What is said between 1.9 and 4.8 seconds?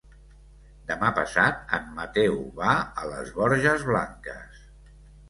Mateu va a les Borges Blanques.